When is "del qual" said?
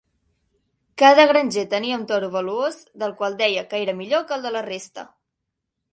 3.03-3.39